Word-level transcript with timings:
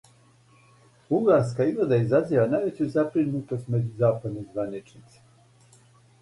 Бугарска 1.09 1.67
изгледа 1.71 1.99
изазива 2.05 2.45
највећу 2.55 2.87
забринутост 2.95 3.69
међу 3.75 3.93
западним 4.01 4.49
званичницима. 4.57 5.23